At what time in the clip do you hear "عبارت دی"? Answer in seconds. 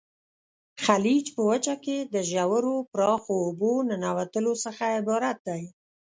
4.99-5.63